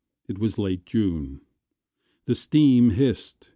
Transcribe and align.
It 0.27 0.39
was 0.39 0.57
late 0.57 0.83
June. 0.87 1.41
The 2.25 2.33
steam 2.33 2.89
hissed. 2.89 3.49